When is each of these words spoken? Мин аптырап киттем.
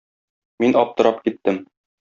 Мин 0.63 0.73
аптырап 0.81 1.23
киттем. 1.29 1.65